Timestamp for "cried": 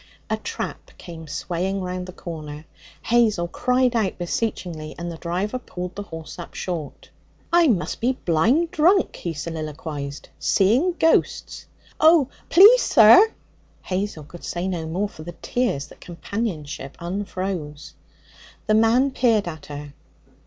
3.47-3.95